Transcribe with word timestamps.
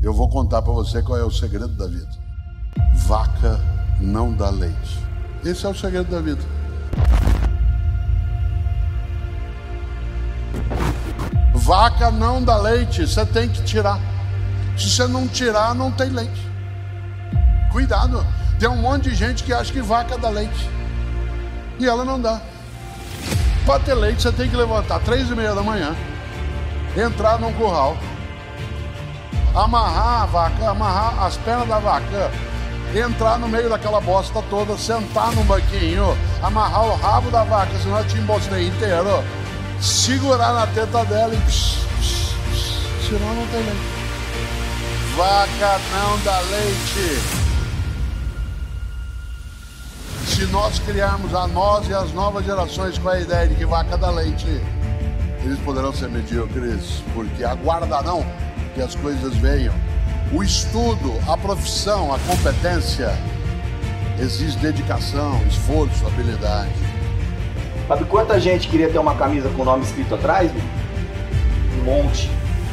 Eu 0.00 0.14
vou 0.14 0.28
contar 0.28 0.62
para 0.62 0.72
você 0.72 1.02
qual 1.02 1.18
é 1.18 1.24
o 1.24 1.30
segredo 1.30 1.68
da 1.68 1.88
vida. 1.88 2.08
Vaca 2.94 3.58
não 4.00 4.32
dá 4.32 4.48
leite. 4.48 5.04
Esse 5.44 5.66
é 5.66 5.68
o 5.68 5.74
segredo 5.74 6.08
da 6.08 6.20
vida. 6.20 6.40
Vaca 11.52 12.12
não 12.12 12.42
dá 12.42 12.56
leite, 12.56 13.06
você 13.06 13.26
tem 13.26 13.48
que 13.48 13.62
tirar. 13.64 13.98
Se 14.76 14.88
você 14.88 15.06
não 15.08 15.26
tirar, 15.26 15.74
não 15.74 15.90
tem 15.90 16.10
leite. 16.10 16.48
Cuidado, 17.72 18.24
tem 18.58 18.68
um 18.68 18.76
monte 18.76 19.10
de 19.10 19.16
gente 19.16 19.42
que 19.42 19.52
acha 19.52 19.72
que 19.72 19.82
vaca 19.82 20.16
dá 20.16 20.28
leite. 20.28 20.70
E 21.78 21.86
ela 21.86 22.04
não 22.04 22.20
dá. 22.20 22.40
Para 23.66 23.80
ter 23.80 23.94
leite, 23.94 24.22
você 24.22 24.32
tem 24.32 24.48
que 24.48 24.56
levantar 24.56 25.00
três 25.00 25.28
e 25.28 25.34
meia 25.34 25.54
da 25.54 25.62
manhã, 25.62 25.94
entrar 26.96 27.38
num 27.38 27.52
curral, 27.52 27.96
amarrar 29.64 30.22
a 30.22 30.26
vaca, 30.26 30.70
amarrar 30.70 31.22
as 31.24 31.36
pernas 31.38 31.68
da 31.68 31.78
vaca, 31.78 32.30
entrar 32.94 33.38
no 33.38 33.48
meio 33.48 33.68
daquela 33.68 34.00
bosta 34.00 34.42
toda, 34.48 34.76
sentar 34.78 35.32
num 35.32 35.42
banquinho, 35.42 36.16
amarrar 36.42 36.86
o 36.86 36.94
rabo 36.94 37.30
da 37.30 37.42
vaca, 37.42 37.76
senão 37.82 37.98
eu 37.98 38.06
te 38.06 38.16
embostei 38.18 38.68
inteiro, 38.68 39.24
segurar 39.80 40.52
na 40.52 40.66
teta 40.68 41.04
dela 41.04 41.34
e. 41.34 41.38
Psh, 41.38 41.78
psh, 42.00 42.34
psh, 42.52 43.08
senão 43.08 43.34
não 43.34 43.46
tem 43.48 43.60
leite. 43.60 43.98
Vaca 45.16 45.80
não 45.92 46.18
dá 46.20 46.38
leite. 46.40 47.38
Se 50.26 50.46
nós 50.46 50.78
criarmos 50.78 51.34
a 51.34 51.48
nós 51.48 51.88
e 51.88 51.94
as 51.94 52.12
novas 52.12 52.44
gerações 52.44 52.96
com 52.96 53.08
a 53.08 53.18
ideia 53.18 53.48
de 53.48 53.56
que 53.56 53.66
vaca 53.66 53.98
dá 53.98 54.08
leite, 54.10 54.62
eles 55.42 55.58
poderão 55.60 55.92
ser 55.92 56.08
medíocres, 56.08 57.02
porque 57.12 57.42
aguardarão 57.42 58.24
que 58.78 58.82
as 58.82 58.94
coisas 58.94 59.34
venham. 59.34 59.74
O 60.32 60.40
estudo, 60.40 61.12
a 61.26 61.36
profissão, 61.36 62.14
a 62.14 62.18
competência 62.20 63.10
exige 64.20 64.56
dedicação, 64.58 65.40
esforço, 65.48 66.06
habilidade. 66.06 66.70
Sabe 67.88 68.04
quanta 68.04 68.38
gente 68.38 68.68
queria 68.68 68.88
ter 68.88 68.98
uma 68.98 69.16
camisa 69.16 69.48
com 69.48 69.62
o 69.62 69.64
nome 69.64 69.82
escrito 69.82 70.14
atrás? 70.14 70.52
meu? 70.52 70.62
Um 71.80 71.84
monte, 71.84 72.30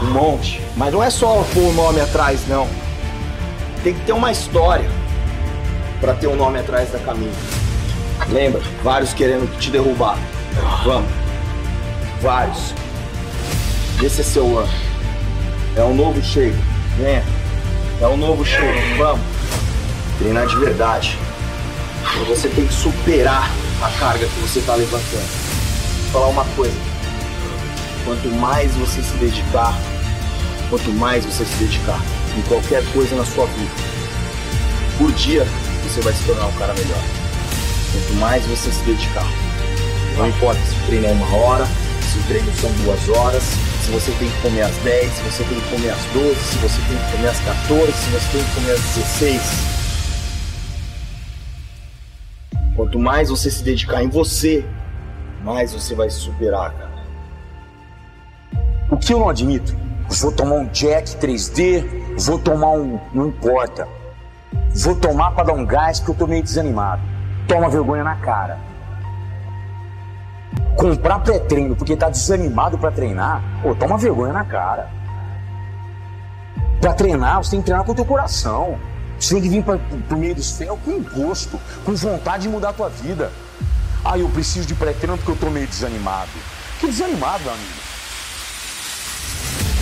um 0.00 0.10
monte. 0.12 0.62
Mas 0.76 0.92
não 0.92 1.02
é 1.02 1.10
só 1.10 1.44
pôr 1.52 1.70
o 1.70 1.72
nome 1.72 2.00
atrás, 2.00 2.46
não. 2.46 2.68
Tem 3.82 3.92
que 3.92 4.00
ter 4.04 4.12
uma 4.12 4.30
história 4.30 4.88
para 6.00 6.14
ter 6.14 6.28
um 6.28 6.36
nome 6.36 6.60
atrás 6.60 6.92
da 6.92 7.00
camisa. 7.00 7.34
Lembra? 8.28 8.60
Vários 8.84 9.12
querendo 9.12 9.50
te 9.58 9.70
derrubar. 9.70 10.16
Vamos. 10.84 11.10
Vários. 12.20 12.72
Esse 14.00 14.20
é 14.20 14.24
seu 14.24 14.58
ano. 14.58 14.87
É 15.78 15.84
um 15.84 15.94
novo 15.94 16.20
chego. 16.20 16.56
Venha. 16.96 17.22
É 18.00 18.06
um 18.08 18.16
novo 18.16 18.44
chego. 18.44 18.96
Vamos. 18.96 19.24
Treinar 20.18 20.48
de 20.48 20.56
verdade. 20.56 21.16
Você 22.26 22.48
tem 22.48 22.66
que 22.66 22.74
superar 22.74 23.48
a 23.80 23.88
carga 24.00 24.26
que 24.26 24.40
você 24.40 24.58
está 24.58 24.74
levantando. 24.74 25.28
Vou 26.02 26.10
falar 26.12 26.26
uma 26.26 26.44
coisa. 26.56 26.74
Quanto 28.04 28.28
mais 28.28 28.74
você 28.74 29.00
se 29.00 29.16
dedicar, 29.18 29.72
quanto 30.68 30.90
mais 30.90 31.24
você 31.24 31.44
se 31.44 31.54
dedicar 31.54 32.00
em 32.36 32.42
qualquer 32.42 32.82
coisa 32.92 33.14
na 33.14 33.24
sua 33.24 33.46
vida, 33.46 33.70
por 34.98 35.12
dia 35.12 35.46
você 35.84 36.00
vai 36.00 36.12
se 36.12 36.24
tornar 36.24 36.46
um 36.46 36.52
cara 36.54 36.74
melhor. 36.74 37.02
Quanto 37.92 38.14
mais 38.14 38.44
você 38.46 38.72
se 38.72 38.82
dedicar. 38.82 39.26
Não 40.16 40.26
importa 40.26 40.60
se 40.60 40.74
o 40.74 40.86
treino 40.86 41.06
é 41.06 41.12
uma 41.12 41.36
hora, 41.36 41.66
se 42.10 42.18
o 42.18 42.22
treino 42.24 42.52
são 42.56 42.70
duas 42.82 43.08
horas, 43.10 43.44
se 43.88 43.92
você 43.94 44.12
tem 44.18 44.30
que 44.30 44.42
comer 44.42 44.60
às 44.60 44.76
10, 44.76 45.12
se 45.14 45.22
você 45.22 45.44
tem 45.44 45.58
que 45.58 45.70
comer 45.70 45.88
às 45.88 46.04
12, 46.12 46.34
se 46.34 46.58
você 46.58 46.78
tem 46.88 46.98
que 46.98 47.12
comer 47.12 47.28
às 47.28 47.40
14, 47.40 47.92
se 47.92 48.10
você 48.10 48.32
tem 48.32 48.44
que 48.44 48.54
comer 48.54 48.72
às 48.72 48.80
16. 48.80 49.42
Quanto 52.76 52.98
mais 52.98 53.30
você 53.30 53.50
se 53.50 53.64
dedicar 53.64 54.02
em 54.02 54.10
você, 54.10 54.62
mais 55.42 55.72
você 55.72 55.94
vai 55.94 56.10
se 56.10 56.16
superar, 56.16 56.74
cara. 56.74 56.90
O 58.90 58.98
que 58.98 59.14
eu 59.14 59.20
não 59.20 59.30
admito? 59.30 59.74
Vou 60.20 60.32
tomar 60.32 60.56
um 60.56 60.66
Jack 60.66 61.16
3D, 61.16 61.82
vou 62.18 62.38
tomar 62.38 62.72
um. 62.72 63.00
Não 63.14 63.28
importa. 63.28 63.88
Vou 64.74 64.96
tomar 64.96 65.30
para 65.30 65.44
dar 65.44 65.54
um 65.54 65.64
gás 65.64 65.98
porque 65.98 66.12
eu 66.12 66.16
tô 66.16 66.26
meio 66.26 66.42
desanimado. 66.42 67.00
Toma 67.46 67.70
vergonha 67.70 68.04
na 68.04 68.16
cara. 68.16 68.58
Comprar 70.78 71.18
pré-treino 71.18 71.74
porque 71.74 71.96
tá 71.96 72.08
desanimado 72.08 72.78
para 72.78 72.92
treinar, 72.92 73.42
pô, 73.60 73.74
toma 73.74 73.98
vergonha 73.98 74.32
na 74.32 74.44
cara. 74.44 74.88
Para 76.80 76.94
treinar, 76.94 77.42
você 77.42 77.50
tem 77.50 77.58
que 77.58 77.66
treinar 77.66 77.84
com 77.84 77.90
o 77.90 77.94
teu 77.96 78.04
coração. 78.04 78.78
Você 79.18 79.34
tem 79.34 79.42
que 79.42 79.48
vir 79.48 79.64
para 79.64 79.76
o 79.76 80.16
meio 80.16 80.36
do 80.36 80.42
céu 80.42 80.78
com 80.84 80.92
imposto, 80.92 81.58
com 81.84 81.96
vontade 81.96 82.44
de 82.44 82.48
mudar 82.48 82.68
a 82.68 82.72
tua 82.72 82.88
vida. 82.88 83.32
Ah, 84.04 84.16
eu 84.16 84.28
preciso 84.28 84.68
de 84.68 84.74
pré-treino 84.76 85.18
porque 85.18 85.32
eu 85.32 85.36
tô 85.36 85.50
meio 85.50 85.66
desanimado. 85.66 86.30
Que 86.78 86.86
desanimado, 86.86 87.42
meu 87.42 87.52
amigo. 87.54 87.72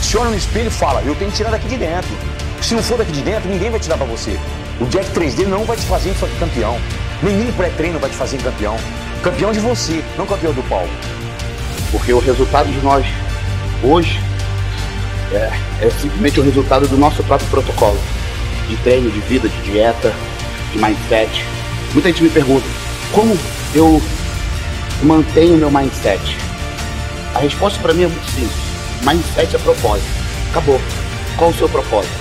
Se 0.00 0.16
olha 0.16 0.30
no 0.30 0.36
espelho 0.36 0.68
e 0.68 0.70
fala, 0.70 1.02
eu 1.02 1.14
tenho 1.14 1.30
que 1.30 1.36
tirar 1.36 1.50
daqui 1.50 1.68
de 1.68 1.76
dentro. 1.76 2.10
Se 2.62 2.74
não 2.74 2.82
for 2.82 2.96
daqui 2.96 3.12
de 3.12 3.20
dentro, 3.20 3.50
ninguém 3.50 3.70
vai 3.70 3.78
te 3.78 3.86
dar 3.86 3.98
pra 3.98 4.06
você. 4.06 4.40
O 4.80 4.86
Jack 4.86 5.10
3D 5.10 5.46
não 5.46 5.66
vai 5.66 5.76
te 5.76 5.84
fazer 5.84 6.14
campeão. 6.40 6.80
Nenhum 7.22 7.50
pré-treino 7.52 7.98
vai 7.98 8.10
te 8.10 8.16
fazer 8.16 8.38
campeão. 8.38 8.76
Campeão 9.22 9.52
de 9.52 9.60
você, 9.60 10.04
não 10.18 10.26
campeão 10.26 10.52
do 10.52 10.62
palco. 10.68 10.88
Porque 11.90 12.12
o 12.12 12.18
resultado 12.18 12.70
de 12.70 12.78
nós 12.84 13.06
hoje 13.82 14.20
é, 15.32 15.50
é 15.80 15.90
simplesmente 15.90 16.40
o 16.40 16.42
resultado 16.42 16.86
do 16.88 16.96
nosso 16.96 17.22
próprio 17.24 17.48
protocolo 17.48 17.98
de 18.68 18.76
treino, 18.78 19.10
de 19.10 19.20
vida, 19.20 19.48
de 19.48 19.62
dieta, 19.62 20.12
de 20.72 20.78
mindset. 20.78 21.44
Muita 21.92 22.08
gente 22.08 22.22
me 22.22 22.30
pergunta 22.30 22.66
como 23.12 23.36
eu 23.74 24.02
mantenho 25.02 25.56
meu 25.56 25.70
mindset. 25.70 26.36
A 27.34 27.38
resposta 27.38 27.80
para 27.80 27.94
mim 27.94 28.04
é 28.04 28.08
muito 28.08 28.30
simples. 28.30 28.56
Mindset 29.02 29.56
é 29.56 29.58
propósito. 29.58 30.08
Acabou. 30.50 30.80
Qual 31.36 31.50
o 31.50 31.54
seu 31.54 31.68
propósito? 31.68 32.14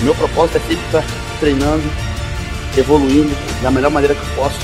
O 0.00 0.04
meu 0.04 0.14
propósito 0.14 0.58
é 0.58 0.60
sempre 0.60 0.84
estar 0.86 1.04
treinando, 1.40 1.82
evoluindo 2.76 3.34
da 3.62 3.70
melhor 3.70 3.90
maneira 3.90 4.14
que 4.14 4.22
eu 4.22 4.34
posso, 4.34 4.58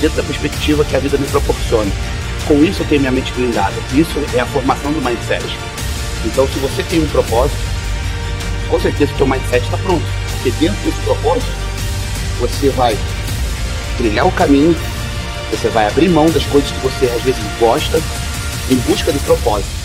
dentro 0.00 0.16
da 0.16 0.22
perspectiva 0.22 0.84
que 0.84 0.96
a 0.96 0.98
vida 0.98 1.16
me 1.18 1.26
proporciona. 1.26 1.90
Com 2.46 2.62
isso 2.62 2.82
eu 2.82 2.86
tenho 2.86 3.00
minha 3.00 3.12
mente 3.12 3.32
blindada. 3.32 3.74
Isso 3.94 4.12
é 4.34 4.40
a 4.40 4.46
formação 4.46 4.92
do 4.92 5.00
mindset. 5.00 5.44
Então 6.24 6.46
se 6.48 6.58
você 6.58 6.82
tem 6.84 7.02
um 7.02 7.08
propósito, 7.08 7.58
com 8.68 8.80
certeza 8.80 9.12
o 9.12 9.16
seu 9.16 9.26
mindset 9.26 9.64
está 9.64 9.78
pronto. 9.78 10.04
Porque 10.32 10.50
dentro 10.52 10.76
desse 10.84 11.00
propósito, 11.02 11.52
você 12.40 12.68
vai 12.70 12.96
trilhar 13.96 14.26
o 14.26 14.32
caminho, 14.32 14.76
você 15.50 15.68
vai 15.68 15.86
abrir 15.86 16.08
mão 16.08 16.26
das 16.26 16.44
coisas 16.46 16.70
que 16.70 16.80
você 16.80 17.06
às 17.06 17.22
vezes 17.22 17.42
gosta, 17.58 18.00
em 18.70 18.76
busca 18.88 19.12
do 19.12 19.20
propósito. 19.20 19.83